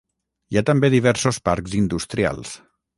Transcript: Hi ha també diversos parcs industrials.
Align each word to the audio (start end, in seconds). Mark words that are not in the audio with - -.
Hi 0.53 0.59
ha 0.59 0.63
també 0.69 0.91
diversos 0.95 1.41
parcs 1.51 1.79
industrials. 1.85 2.61